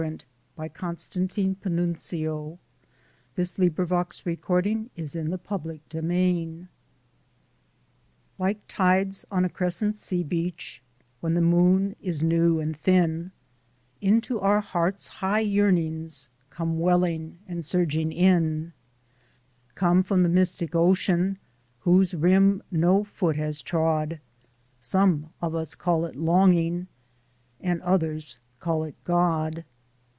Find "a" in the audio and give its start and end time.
4.89-4.97, 9.45-9.49